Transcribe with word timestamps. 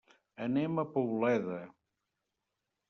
Anem 0.45 0.81
a 0.83 0.85
Poboleda. 0.95 1.61